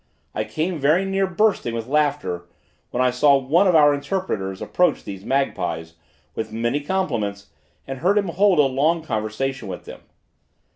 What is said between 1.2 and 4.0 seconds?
bursting with laughter, when I saw one of our